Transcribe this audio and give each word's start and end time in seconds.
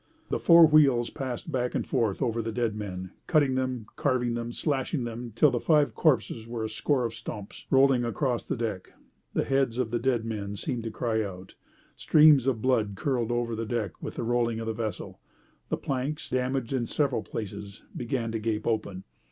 The 0.29 0.39
four 0.39 0.65
wheels 0.65 1.11
passed 1.11 1.51
back 1.51 1.75
and 1.75 1.85
forth 1.85 2.23
over 2.23 2.41
the 2.41 2.51
dead 2.51 2.75
men, 2.75 3.11
cutting 3.27 3.53
them, 3.53 3.85
carving 3.97 4.33
them, 4.33 4.51
slashing 4.51 5.03
them, 5.03 5.31
till 5.35 5.51
the 5.51 5.59
five 5.59 5.93
corpses 5.93 6.47
were 6.47 6.63
a 6.63 6.69
score 6.71 7.05
of 7.05 7.13
stumps 7.13 7.67
rolling 7.69 8.03
across 8.03 8.43
the 8.43 8.55
deck; 8.57 8.93
the 9.35 9.43
heads 9.43 9.77
of 9.77 9.91
the 9.91 9.99
dead 9.99 10.25
men 10.25 10.55
seemed 10.55 10.85
to 10.85 10.89
cry 10.89 11.23
out; 11.23 11.53
streams 11.95 12.47
of 12.47 12.63
blood 12.63 12.93
curled 12.95 13.31
over 13.31 13.55
the 13.55 13.63
deck 13.63 14.01
with 14.01 14.15
the 14.15 14.23
rolling 14.23 14.59
of 14.59 14.65
the 14.65 14.73
vessel; 14.73 15.19
the 15.69 15.77
planks, 15.77 16.31
damaged 16.31 16.73
in 16.73 16.87
several 16.87 17.21
places, 17.21 17.83
began 17.95 18.31
to 18.31 18.39
gape 18.39 18.65
open. 18.65 19.03